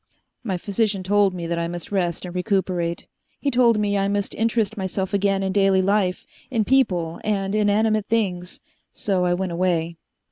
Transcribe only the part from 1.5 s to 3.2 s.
I must rest and recuperate.